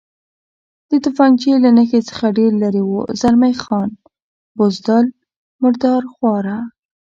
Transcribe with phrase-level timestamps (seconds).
[0.89, 3.89] د تفنګچې له نښې څخه ډېر لرې و، زلمی خان:
[4.57, 5.05] بزدل،
[5.61, 6.57] مرادرخواره.